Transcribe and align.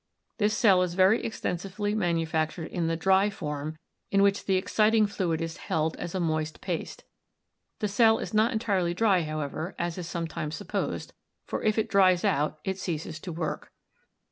This 0.39 0.57
cell 0.57 0.81
is 0.81 0.95
very 0.95 1.23
extensively 1.23 1.93
manufactured 1.93 2.71
in 2.71 2.87
the 2.87 2.95
"dry" 2.97 3.29
form 3.29 3.77
in 4.09 4.23
which 4.23 4.45
the 4.45 4.55
exciting 4.55 5.05
fluid 5.05 5.41
is 5.43 5.57
held 5.57 5.95
as 5.97 6.15
a 6.15 6.19
moist 6.19 6.59
paste. 6.59 7.03
The 7.81 7.87
cell 7.87 8.17
is 8.17 8.33
not 8.33 8.51
entirely 8.51 8.95
dry, 8.95 9.21
however, 9.21 9.75
as 9.77 9.99
is 9.99 10.09
sometimes 10.09 10.55
supposed, 10.55 11.13
for 11.45 11.61
if 11.61 11.77
it 11.77 11.87
dries 11.87 12.25
out 12.25 12.57
it 12.63 12.79
ceases 12.79 13.19
to 13.19 13.31
work. 13.31 13.71